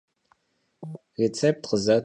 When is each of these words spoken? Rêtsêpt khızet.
Rêtsêpt 1.19 1.59
khızet. 1.69 1.99